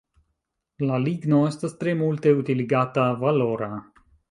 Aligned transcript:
La 0.91 0.97
ligno 1.03 1.41
estas 1.51 1.77
tre 1.85 1.95
multe 2.01 2.35
utiligata, 2.41 3.07
valora. 3.27 3.71